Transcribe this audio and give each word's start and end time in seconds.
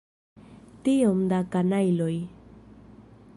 Tiom 0.87 1.19
da 1.33 1.41
kanajloj! 1.57 2.13